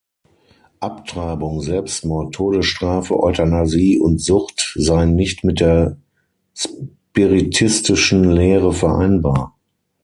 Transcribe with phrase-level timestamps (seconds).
[0.79, 5.95] Abtreibung, Selbstmord, Todesstrafe, Euthanasie und Sucht seien nicht mit der
[6.55, 9.55] spiritistischen Lehre vereinbar.